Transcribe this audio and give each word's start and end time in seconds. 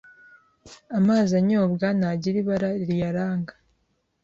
Amazi 0.99 1.31
anyobwa 1.41 1.85
ntagira 1.97 2.37
ibara 2.41 2.69
riyaranga. 2.87 3.53